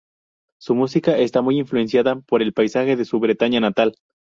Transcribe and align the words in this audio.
Su 0.59 0.73
música 0.73 1.15
está 1.15 1.43
muy 1.43 1.59
influenciada 1.59 2.19
por 2.21 2.41
el 2.41 2.53
paisaje 2.53 2.95
de 2.95 3.05
su 3.05 3.19
Bretaña 3.19 3.59
natal. 3.59 3.93